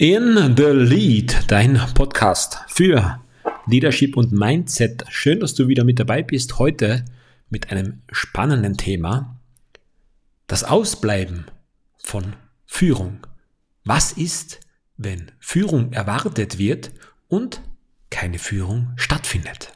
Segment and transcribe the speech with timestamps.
[0.00, 3.20] In the Lead, dein Podcast für
[3.66, 5.04] Leadership und Mindset.
[5.08, 6.60] Schön, dass du wieder mit dabei bist.
[6.60, 7.04] Heute
[7.50, 9.40] mit einem spannenden Thema.
[10.46, 11.46] Das Ausbleiben
[11.96, 13.26] von Führung.
[13.82, 14.60] Was ist,
[14.96, 16.92] wenn Führung erwartet wird
[17.26, 17.60] und
[18.08, 19.72] keine Führung stattfindet?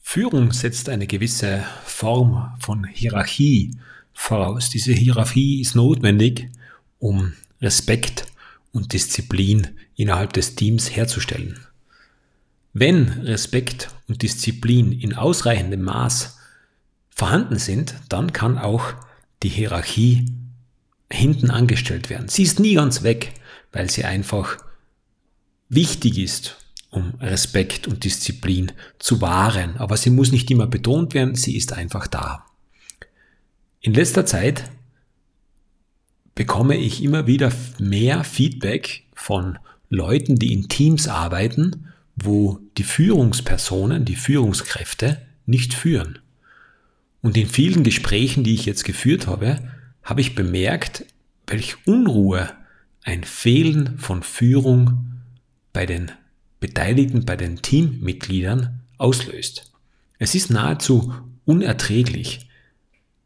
[0.00, 3.70] Führung setzt eine gewisse Form von Hierarchie
[4.12, 4.70] voraus.
[4.70, 6.48] Diese Hierarchie ist notwendig,
[6.98, 8.26] um Respekt
[8.72, 11.58] und Disziplin innerhalb des Teams herzustellen.
[12.72, 16.38] Wenn Respekt und Disziplin in ausreichendem Maß
[17.10, 18.94] vorhanden sind, dann kann auch
[19.42, 20.26] die Hierarchie
[21.10, 22.28] hinten angestellt werden.
[22.28, 23.32] Sie ist nie ganz weg,
[23.72, 24.58] weil sie einfach
[25.68, 26.56] wichtig ist,
[26.90, 29.76] um Respekt und Disziplin zu wahren.
[29.76, 32.46] Aber sie muss nicht immer betont werden, sie ist einfach da.
[33.82, 34.70] In letzter Zeit
[36.34, 44.04] bekomme ich immer wieder mehr Feedback von Leuten, die in Teams arbeiten, wo die Führungspersonen,
[44.04, 46.18] die Führungskräfte nicht führen.
[47.22, 49.58] Und in vielen Gesprächen, die ich jetzt geführt habe,
[50.02, 51.06] habe ich bemerkt,
[51.46, 52.50] welche Unruhe
[53.02, 55.22] ein Fehlen von Führung
[55.72, 56.12] bei den
[56.60, 59.72] Beteiligten, bei den Teammitgliedern auslöst.
[60.18, 61.14] Es ist nahezu
[61.46, 62.46] unerträglich,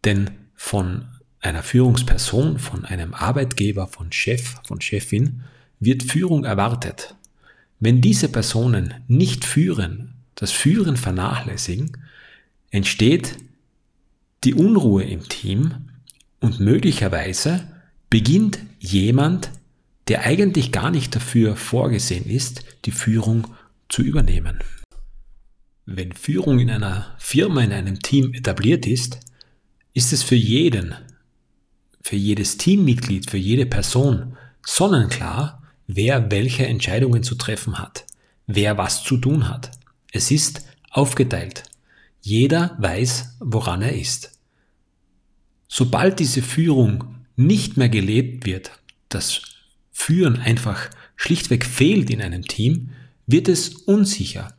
[0.05, 0.30] denn
[0.64, 1.04] von
[1.40, 5.42] einer Führungsperson, von einem Arbeitgeber, von Chef, von Chefin
[5.78, 7.14] wird Führung erwartet.
[7.80, 11.98] Wenn diese Personen nicht führen, das Führen vernachlässigen,
[12.70, 13.36] entsteht
[14.44, 15.90] die Unruhe im Team
[16.40, 17.68] und möglicherweise
[18.08, 19.50] beginnt jemand,
[20.08, 23.48] der eigentlich gar nicht dafür vorgesehen ist, die Führung
[23.90, 24.60] zu übernehmen.
[25.84, 29.20] Wenn Führung in einer Firma, in einem Team etabliert ist,
[29.95, 30.95] ist es für jeden,
[32.03, 38.04] für jedes Teammitglied, für jede Person sonnenklar, wer welche Entscheidungen zu treffen hat,
[38.47, 39.71] wer was zu tun hat.
[40.12, 41.62] Es ist aufgeteilt.
[42.21, 44.33] Jeder weiß, woran er ist.
[45.69, 48.72] Sobald diese Führung nicht mehr gelebt wird,
[49.09, 49.43] das
[49.93, 52.91] Führen einfach schlichtweg fehlt in einem Team,
[53.27, 54.54] wird es unsicher.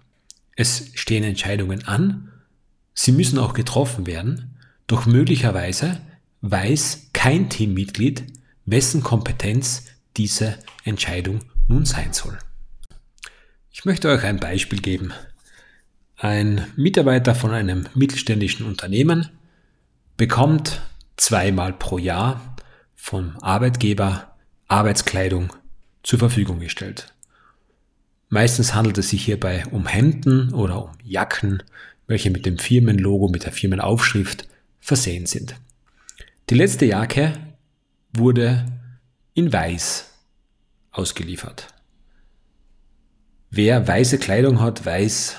[0.55, 2.31] Es stehen Entscheidungen an,
[2.93, 4.54] sie müssen auch getroffen werden,
[4.87, 6.01] doch möglicherweise
[6.41, 8.23] weiß kein Teammitglied,
[8.65, 9.85] wessen Kompetenz
[10.17, 12.37] diese Entscheidung nun sein soll.
[13.71, 15.11] Ich möchte euch ein Beispiel geben.
[16.17, 19.29] Ein Mitarbeiter von einem mittelständischen Unternehmen
[20.17, 20.81] bekommt
[21.17, 22.55] zweimal pro Jahr
[22.95, 24.35] vom Arbeitgeber
[24.67, 25.51] Arbeitskleidung
[26.03, 27.13] zur Verfügung gestellt.
[28.29, 31.61] Meistens handelt es sich hierbei um Hemden oder um Jacken,
[32.07, 34.47] welche mit dem Firmenlogo, mit der Firmenaufschrift
[34.85, 35.55] versehen sind.
[36.51, 37.33] Die letzte Jacke
[38.13, 38.65] wurde
[39.33, 40.11] in weiß
[40.91, 41.67] ausgeliefert.
[43.49, 45.37] Wer weiße Kleidung hat, weiß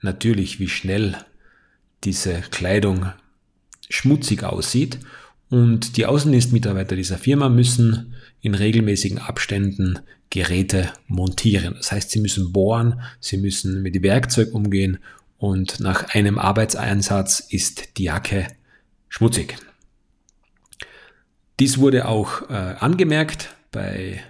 [0.00, 1.16] natürlich, wie schnell
[2.02, 3.12] diese Kleidung
[3.90, 4.98] schmutzig aussieht
[5.50, 9.98] und die Außendienstmitarbeiter dieser Firma müssen in regelmäßigen Abständen
[10.30, 11.74] Geräte montieren.
[11.74, 14.98] Das heißt, sie müssen bohren, sie müssen mit dem Werkzeug umgehen
[15.36, 18.46] und nach einem Arbeitseinsatz ist die Jacke
[19.12, 19.56] schmutzig.
[21.60, 24.22] Dies wurde auch äh, angemerkt bei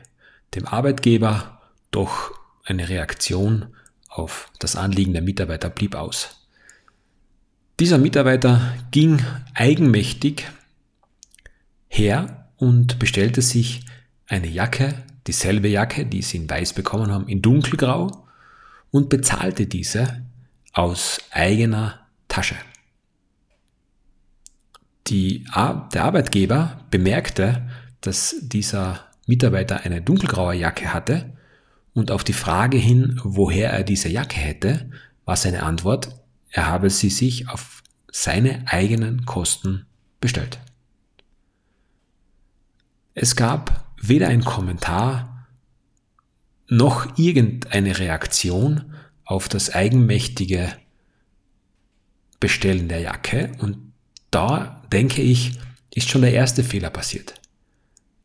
[0.54, 1.60] dem Arbeitgeber,
[1.92, 2.32] doch
[2.64, 3.68] eine Reaktion
[4.08, 6.48] auf das Anliegen der Mitarbeiter blieb aus.
[7.78, 9.22] Dieser Mitarbeiter ging
[9.54, 10.50] eigenmächtig
[11.88, 13.84] her und bestellte sich
[14.26, 14.94] eine Jacke,
[15.26, 18.26] dieselbe Jacke, die sie in weiß bekommen haben, in dunkelgrau
[18.90, 20.22] und bezahlte diese
[20.72, 22.56] aus eigener Tasche.
[25.08, 27.68] Die, der Arbeitgeber bemerkte,
[28.00, 31.36] dass dieser Mitarbeiter eine dunkelgraue Jacke hatte
[31.94, 34.90] und auf die Frage hin, woher er diese Jacke hätte,
[35.24, 36.14] war seine Antwort,
[36.50, 39.86] er habe sie sich auf seine eigenen Kosten
[40.20, 40.60] bestellt.
[43.14, 45.46] Es gab weder ein Kommentar
[46.68, 48.94] noch irgendeine Reaktion
[49.24, 50.72] auf das eigenmächtige
[52.40, 53.92] Bestellen der Jacke und
[54.30, 55.58] da denke ich,
[55.94, 57.34] ist schon der erste Fehler passiert.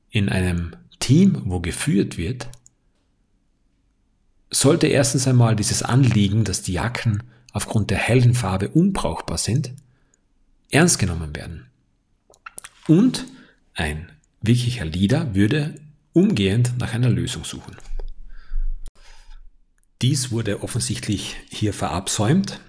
[0.09, 2.49] In einem Team, wo geführt wird,
[4.49, 9.73] sollte erstens einmal dieses Anliegen, dass die Jacken aufgrund der hellen Farbe unbrauchbar sind,
[10.71, 11.67] ernst genommen werden.
[12.87, 13.25] Und
[13.73, 14.11] ein
[14.41, 15.79] wirklicher Leader würde
[16.13, 17.75] umgehend nach einer Lösung suchen.
[20.01, 22.61] Dies wurde offensichtlich hier verabsäumt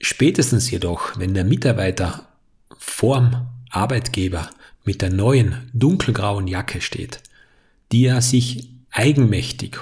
[0.00, 2.27] Spätestens jedoch, wenn der Mitarbeiter
[2.78, 4.50] vorm Arbeitgeber
[4.84, 7.20] mit der neuen dunkelgrauen Jacke steht,
[7.92, 9.78] die er sich eigenmächtig,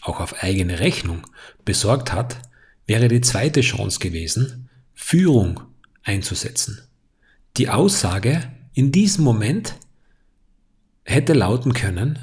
[0.00, 1.26] auch auf eigene Rechnung,
[1.64, 2.40] besorgt hat,
[2.86, 5.60] wäre die zweite Chance gewesen, Führung
[6.02, 6.80] einzusetzen.
[7.56, 9.74] Die Aussage in diesem Moment
[11.04, 12.18] hätte lauten können,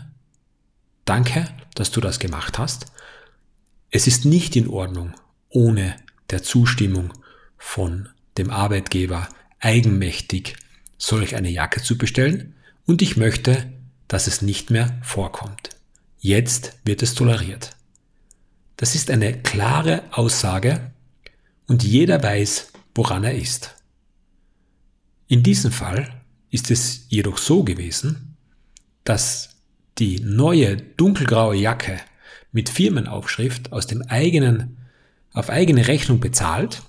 [1.06, 2.88] danke, dass du das gemacht hast.
[3.92, 5.14] Es ist nicht in Ordnung,
[5.50, 5.96] ohne
[6.30, 7.14] der Zustimmung
[7.58, 9.28] von dem Arbeitgeber
[9.60, 10.56] eigenmächtig
[10.98, 13.72] solch eine Jacke zu bestellen und ich möchte,
[14.08, 15.70] dass es nicht mehr vorkommt.
[16.20, 17.72] Jetzt wird es toleriert.
[18.78, 20.92] Das ist eine klare Aussage
[21.68, 23.76] und jeder weiß, woran er ist.
[25.28, 28.38] In diesem Fall ist es jedoch so gewesen,
[29.04, 29.50] dass
[30.00, 32.00] die neue dunkelgraue Jacke
[32.52, 34.78] mit Firmenaufschrift aus dem eigenen,
[35.34, 36.82] auf eigene Rechnung bezahlt,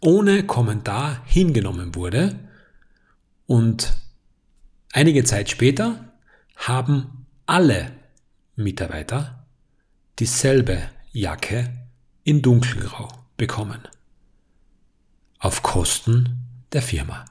[0.00, 2.38] ohne Kommentar hingenommen wurde
[3.46, 3.94] und
[4.92, 6.12] einige Zeit später
[6.56, 7.92] haben alle
[8.56, 9.46] Mitarbeiter
[10.18, 10.82] dieselbe
[11.12, 11.72] Jacke
[12.24, 13.80] in dunkelgrau bekommen.
[15.38, 16.40] Auf Kosten
[16.72, 17.24] der Firma.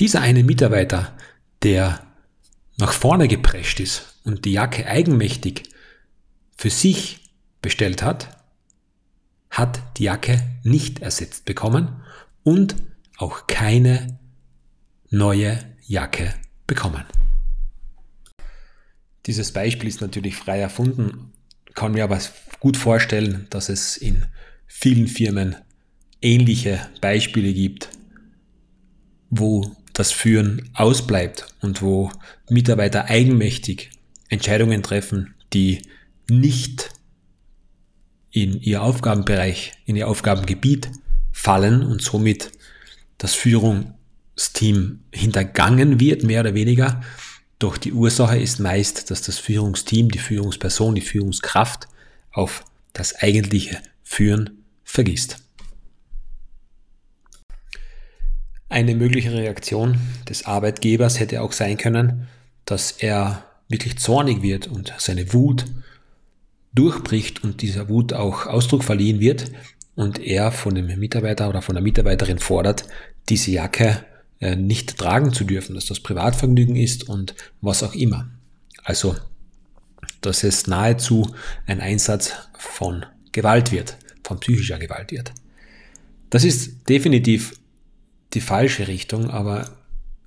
[0.00, 1.16] Dieser eine Mitarbeiter,
[1.62, 2.00] der
[2.76, 5.64] nach vorne geprescht ist und die Jacke eigenmächtig
[6.56, 7.30] für sich
[7.62, 8.43] bestellt hat,
[9.54, 12.02] hat die Jacke nicht ersetzt bekommen
[12.42, 12.74] und
[13.18, 14.18] auch keine
[15.10, 16.34] neue Jacke
[16.66, 17.04] bekommen.
[19.26, 21.32] Dieses Beispiel ist natürlich frei erfunden,
[21.74, 22.20] kann mir aber
[22.60, 24.26] gut vorstellen, dass es in
[24.66, 25.56] vielen Firmen
[26.20, 27.90] ähnliche Beispiele gibt,
[29.30, 32.10] wo das Führen ausbleibt und wo
[32.50, 33.90] Mitarbeiter eigenmächtig
[34.28, 35.82] Entscheidungen treffen, die
[36.28, 36.90] nicht
[38.34, 40.90] in ihr Aufgabenbereich, in ihr Aufgabengebiet
[41.30, 42.50] fallen und somit
[43.16, 47.00] das Führungsteam hintergangen wird, mehr oder weniger.
[47.60, 51.86] Doch die Ursache ist meist, dass das Führungsteam, die Führungsperson, die Führungskraft
[52.32, 55.38] auf das eigentliche Führen vergisst.
[58.68, 59.96] Eine mögliche Reaktion
[60.28, 62.26] des Arbeitgebers hätte auch sein können,
[62.64, 65.66] dass er wirklich zornig wird und seine Wut
[66.74, 69.50] durchbricht und dieser Wut auch Ausdruck verliehen wird
[69.94, 72.86] und er von dem Mitarbeiter oder von der Mitarbeiterin fordert,
[73.28, 74.04] diese Jacke
[74.40, 78.28] äh, nicht tragen zu dürfen, dass das Privatvergnügen ist und was auch immer.
[78.82, 79.16] Also,
[80.20, 81.34] dass es nahezu
[81.66, 85.32] ein Einsatz von Gewalt wird, von psychischer Gewalt wird.
[86.30, 87.54] Das ist definitiv
[88.32, 89.70] die falsche Richtung, aber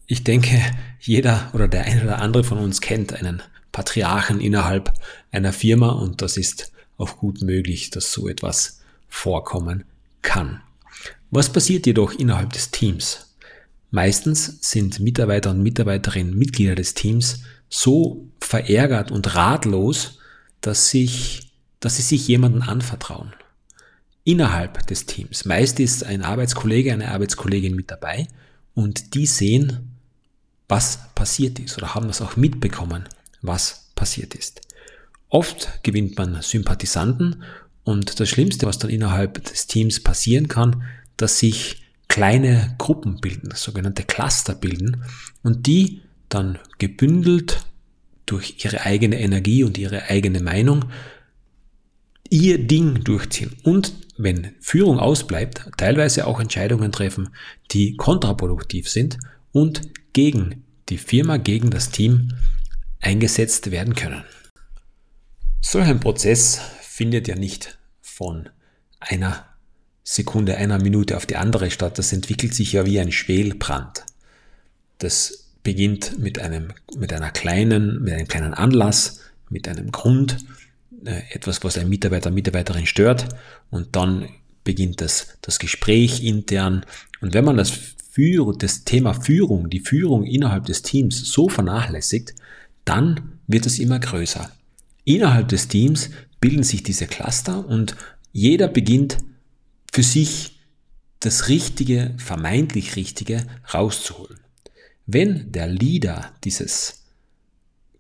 [0.06, 0.62] ich denke,
[1.00, 3.42] jeder oder der eine oder andere von uns kennt einen
[3.78, 4.92] Patriarchen innerhalb
[5.32, 9.84] einer Firma und das ist auch gut möglich, dass so etwas vorkommen
[10.24, 10.62] kann.
[11.30, 13.36] Was passiert jedoch innerhalb des Teams?
[13.92, 20.18] Meistens sind Mitarbeiter und Mitarbeiterinnen Mitglieder des Teams so verärgert und ratlos,
[20.60, 23.32] dass, sich, dass sie sich jemanden anvertrauen
[24.24, 25.46] innerhalb des Teams.
[25.46, 28.28] Meist ist ein Arbeitskollege, eine Arbeitskollegin mit dabei
[28.74, 29.92] und die sehen,
[30.68, 33.08] was passiert ist oder haben das auch mitbekommen,
[33.48, 34.62] was passiert ist.
[35.30, 37.44] Oft gewinnt man Sympathisanten
[37.84, 40.84] und das Schlimmste, was dann innerhalb des Teams passieren kann,
[41.18, 45.04] dass sich kleine Gruppen bilden, sogenannte Cluster bilden
[45.44, 47.66] und die dann gebündelt
[48.26, 50.86] durch ihre eigene Energie und ihre eigene Meinung
[52.30, 57.30] ihr Ding durchziehen und wenn Führung ausbleibt, teilweise auch Entscheidungen treffen,
[57.72, 59.18] die kontraproduktiv sind
[59.52, 59.82] und
[60.14, 62.34] gegen die Firma, gegen das Team
[63.02, 64.24] eingesetzt werden können.
[65.62, 68.50] Solch ein Prozess findet ja nicht von
[69.00, 69.46] einer
[70.04, 71.98] Sekunde, einer Minute auf die andere statt.
[71.98, 74.06] Das entwickelt sich ja wie ein Schwelbrand.
[75.00, 80.38] Das beginnt mit einem, mit einer kleinen, mit einem kleinen Anlass, mit einem Grund,
[81.06, 83.28] äh, etwas, was ein Mitarbeiter, Mitarbeiterin stört
[83.70, 84.30] und dann
[84.64, 86.86] beginnt das, das Gespräch intern.
[87.22, 87.72] Und wenn man das,
[88.18, 92.34] Führ das Thema Führung, die Führung innerhalb des Teams so vernachlässigt,
[92.88, 94.52] dann wird es immer größer.
[95.04, 97.96] Innerhalb des Teams bilden sich diese Cluster und
[98.32, 99.18] jeder beginnt
[99.92, 100.60] für sich
[101.20, 104.40] das Richtige, vermeintlich Richtige rauszuholen.
[105.06, 107.06] Wenn der Leader dieses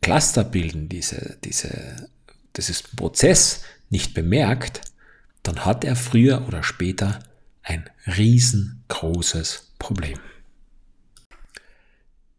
[0.01, 2.10] Cluster bilden, diese, diese
[2.58, 4.82] dieses Prozess nicht bemerkt,
[5.44, 7.20] dann hat er früher oder später
[7.63, 10.20] ein riesengroßes Problem.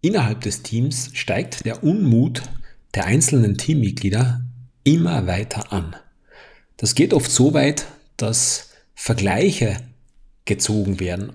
[0.01, 2.43] Innerhalb des Teams steigt der Unmut
[2.95, 4.43] der einzelnen Teammitglieder
[4.85, 5.97] immer weiter an.
[6.77, 7.87] Das geht oft so weit,
[8.17, 9.77] dass Vergleiche
[10.45, 11.33] gezogen werden.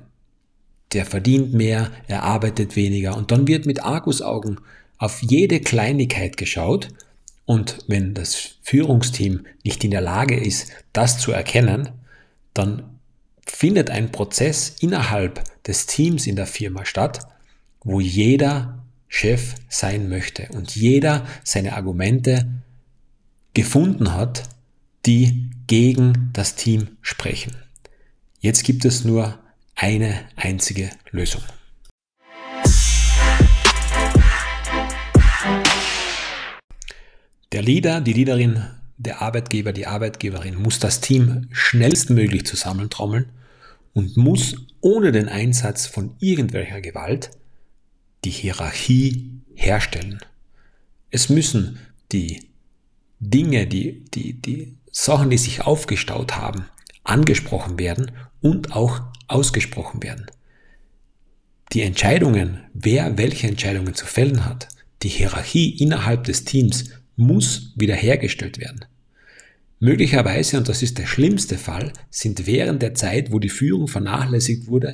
[0.94, 4.60] Der verdient mehr, er arbeitet weniger und dann wird mit Argusaugen
[4.98, 6.90] auf jede Kleinigkeit geschaut
[7.46, 11.90] und wenn das Führungsteam nicht in der Lage ist, das zu erkennen,
[12.54, 13.00] dann
[13.46, 17.28] findet ein Prozess innerhalb des Teams in der Firma statt,
[17.84, 22.48] wo jeder Chef sein möchte und jeder seine Argumente
[23.54, 24.50] gefunden hat,
[25.06, 27.56] die gegen das Team sprechen.
[28.40, 29.40] Jetzt gibt es nur
[29.76, 31.44] eine einzige Lösung.
[37.52, 38.64] Der Leader, die Leaderin,
[38.98, 43.30] der Arbeitgeber, die Arbeitgeberin muss das Team schnellstmöglich zusammentrommeln
[43.94, 47.30] und muss ohne den Einsatz von irgendwelcher Gewalt
[48.26, 50.20] die Hierarchie herstellen.
[51.12, 51.80] Es müssen
[52.12, 52.42] die
[53.20, 56.66] Dinge, die, die, die Sachen, die sich aufgestaut haben,
[57.04, 58.12] angesprochen werden
[58.42, 60.28] und auch ausgesprochen werden.
[61.72, 64.68] Die Entscheidungen, wer welche Entscheidungen zu fällen hat,
[65.02, 68.86] die Hierarchie innerhalb des Teams muss wiederhergestellt werden.
[69.80, 74.68] Möglicherweise, und das ist der schlimmste Fall, sind während der Zeit, wo die Führung vernachlässigt
[74.68, 74.94] wurde,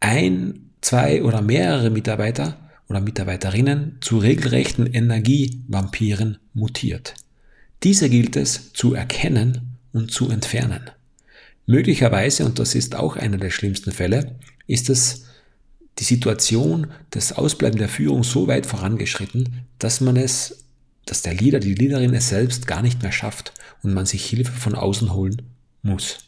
[0.00, 2.56] ein, zwei oder mehrere Mitarbeiter
[2.88, 7.14] oder Mitarbeiterinnen zu regelrechten Energievampiren mutiert.
[7.82, 10.82] Diese gilt es zu erkennen und zu entfernen.
[11.66, 14.36] Möglicherweise, und das ist auch einer der schlimmsten Fälle,
[14.68, 15.24] ist es
[15.98, 20.66] die Situation des Ausbleiben der Führung so weit vorangeschritten, dass man es,
[21.04, 23.52] dass der Leader, die Leaderin es selbst gar nicht mehr schafft
[23.82, 25.42] und man sich Hilfe von außen holen
[25.82, 26.18] muss.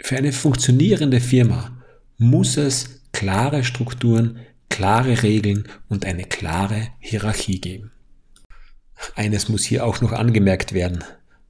[0.00, 1.76] Für eine funktionierende Firma
[2.16, 7.92] muss es klare Strukturen, klare Regeln und eine klare Hierarchie geben.
[9.14, 11.04] Eines muss hier auch noch angemerkt werden.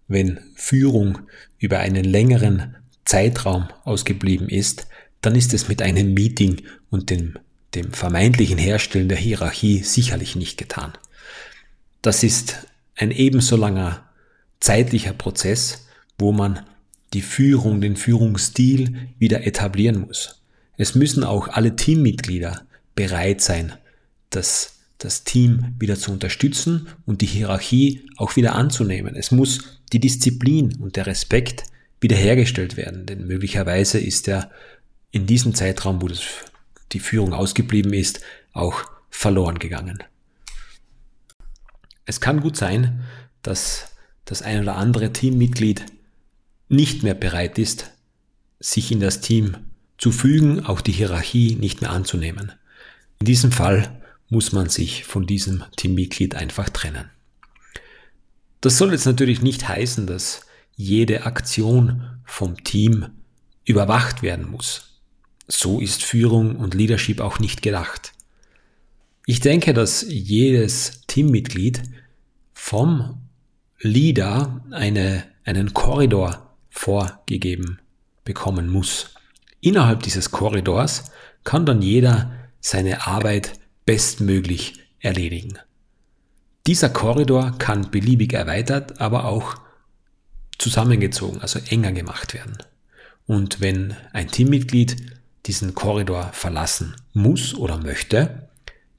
[0.06, 1.18] Wenn Führung
[1.58, 4.86] über einen längeren Zeitraum ausgeblieben ist,
[5.22, 7.38] dann ist es mit einem Meeting und dem,
[7.74, 10.92] dem vermeintlichen Herstellen der Hierarchie sicherlich nicht getan.
[12.02, 14.06] Das ist ein ebenso langer
[14.60, 16.60] zeitlicher Prozess, wo man
[17.14, 20.43] die Führung, den Führungsstil wieder etablieren muss.
[20.76, 23.72] Es müssen auch alle Teammitglieder bereit sein,
[24.30, 29.16] das das Team wieder zu unterstützen und die Hierarchie auch wieder anzunehmen.
[29.16, 31.64] Es muss die Disziplin und der Respekt
[32.00, 34.50] wiederhergestellt werden, denn möglicherweise ist er
[35.10, 36.22] in diesem Zeitraum, wo das,
[36.92, 38.20] die Führung ausgeblieben ist,
[38.52, 40.02] auch verloren gegangen.
[42.06, 43.02] Es kann gut sein,
[43.42, 43.92] dass
[44.24, 45.84] das ein oder andere Teammitglied
[46.68, 47.90] nicht mehr bereit ist,
[48.58, 49.56] sich in das Team
[50.04, 52.52] zu fügen, auch die Hierarchie nicht mehr anzunehmen.
[53.20, 57.08] In diesem Fall muss man sich von diesem Teammitglied einfach trennen.
[58.60, 60.42] Das soll jetzt natürlich nicht heißen, dass
[60.76, 63.06] jede Aktion vom Team
[63.64, 65.00] überwacht werden muss.
[65.48, 68.12] So ist Führung und Leadership auch nicht gedacht.
[69.24, 71.80] Ich denke, dass jedes Teammitglied
[72.52, 73.22] vom
[73.80, 77.78] Leader eine, einen Korridor vorgegeben
[78.26, 79.13] bekommen muss.
[79.64, 81.10] Innerhalb dieses Korridors
[81.42, 82.30] kann dann jeder
[82.60, 85.58] seine Arbeit bestmöglich erledigen.
[86.66, 89.56] Dieser Korridor kann beliebig erweitert, aber auch
[90.58, 92.58] zusammengezogen, also enger gemacht werden.
[93.24, 94.96] Und wenn ein Teammitglied
[95.46, 98.50] diesen Korridor verlassen muss oder möchte,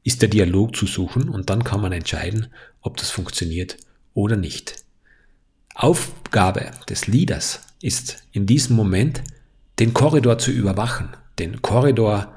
[0.01, 2.47] ist der Dialog zu suchen und dann kann man entscheiden,
[2.81, 3.77] ob das funktioniert
[4.15, 4.83] oder nicht.
[5.75, 9.21] Aufgabe des Leaders ist in diesem Moment,
[9.79, 12.33] den Korridor zu überwachen, den Korridor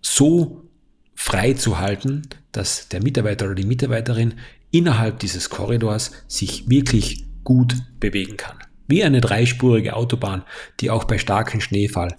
[0.00, 0.68] so
[1.14, 4.34] frei zu halten, dass der Mitarbeiter oder die Mitarbeiterin
[4.70, 8.56] innerhalb dieses Korridors sich wirklich gut bewegen kann.
[8.88, 10.44] Wie eine dreispurige Autobahn,
[10.80, 12.14] die auch bei starkem Schneefall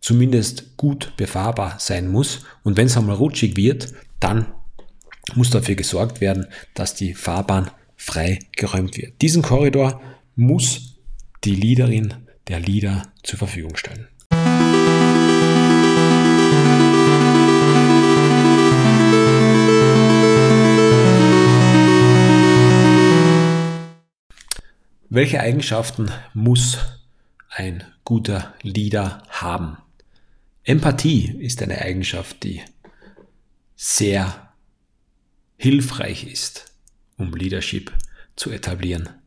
[0.00, 2.40] zumindest gut befahrbar sein muss.
[2.62, 4.52] Und wenn es einmal rutschig wird, dann
[5.34, 9.22] muss dafür gesorgt werden, dass die Fahrbahn frei geräumt wird.
[9.22, 10.00] Diesen Korridor
[10.34, 10.96] muss
[11.44, 12.14] die Leaderin,
[12.48, 14.08] der Leader zur Verfügung stellen.
[25.14, 26.78] Welche Eigenschaften muss
[27.50, 29.76] ein guter Leader haben?
[30.64, 32.62] Empathie ist eine Eigenschaft, die
[33.76, 34.54] sehr
[35.58, 36.72] hilfreich ist,
[37.18, 37.92] um Leadership
[38.36, 39.21] zu etablieren.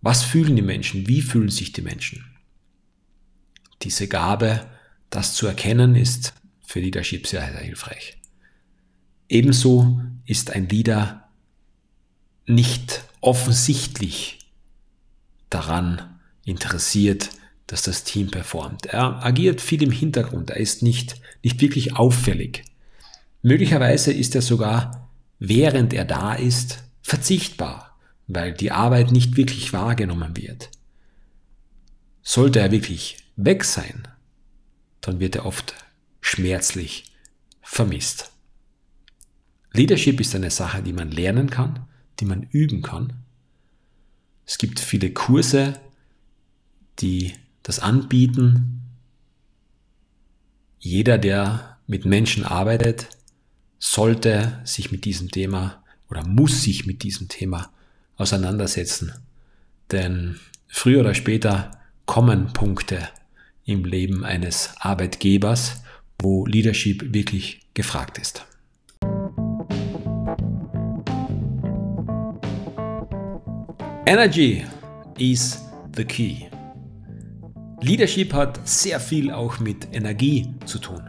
[0.00, 1.08] Was fühlen die Menschen?
[1.08, 2.24] Wie fühlen sich die Menschen?
[3.82, 4.66] Diese Gabe,
[5.10, 8.18] das zu erkennen, ist für Leadership sehr, sehr hilfreich.
[9.28, 11.28] Ebenso ist ein Leader
[12.46, 14.38] nicht offensichtlich
[15.50, 17.30] daran interessiert,
[17.66, 18.86] dass das Team performt.
[18.86, 22.64] Er agiert viel im Hintergrund, er ist nicht, nicht wirklich auffällig.
[23.42, 27.87] Möglicherweise ist er sogar, während er da ist, verzichtbar,
[28.28, 30.70] weil die Arbeit nicht wirklich wahrgenommen wird.
[32.22, 34.06] Sollte er wirklich weg sein,
[35.00, 35.74] dann wird er oft
[36.20, 37.10] schmerzlich
[37.62, 38.30] vermisst.
[39.72, 41.86] Leadership ist eine Sache, die man lernen kann,
[42.20, 43.14] die man üben kann.
[44.44, 45.78] Es gibt viele Kurse,
[46.98, 47.32] die
[47.62, 48.82] das anbieten.
[50.78, 53.08] Jeder, der mit Menschen arbeitet,
[53.78, 57.70] sollte sich mit diesem Thema oder muss sich mit diesem Thema
[58.18, 59.12] auseinandersetzen.
[59.90, 61.70] Denn früher oder später
[62.04, 63.08] kommen Punkte
[63.64, 65.82] im Leben eines Arbeitgebers,
[66.18, 68.44] wo Leadership wirklich gefragt ist.
[74.04, 74.64] Energy
[75.18, 75.62] is
[75.94, 76.46] the key.
[77.80, 81.02] Leadership hat sehr viel auch mit Energie zu tun.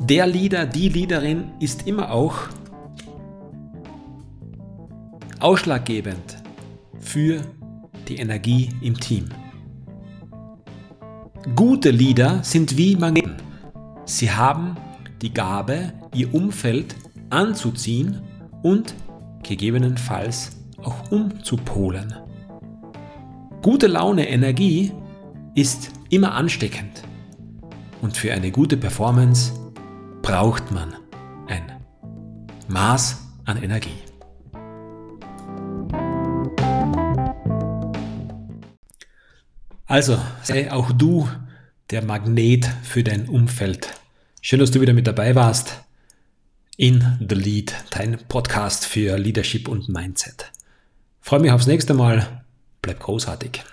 [0.00, 2.48] Der Leader, die Leaderin ist immer auch
[5.40, 6.42] ausschlaggebend
[7.00, 7.42] für
[8.08, 9.28] die Energie im Team.
[11.56, 13.36] Gute Leader sind wie Magneten.
[14.04, 14.76] Sie haben
[15.22, 16.94] die Gabe, ihr Umfeld
[17.30, 18.22] anzuziehen
[18.62, 18.94] und
[19.42, 22.14] gegebenenfalls auch umzupolen.
[23.62, 24.92] Gute Laune, Energie
[25.54, 27.02] ist immer ansteckend.
[28.02, 29.52] Und für eine gute Performance
[30.22, 30.94] braucht man
[31.46, 31.72] ein
[32.68, 34.09] Maß an Energie.
[39.90, 41.28] Also sei auch du
[41.90, 43.88] der Magnet für dein Umfeld.
[44.40, 45.82] Schön, dass du wieder mit dabei warst
[46.76, 50.52] in The Lead, dein Podcast für Leadership und Mindset.
[51.20, 52.44] freue mich aufs nächste Mal.
[52.82, 53.64] Bleib großartig.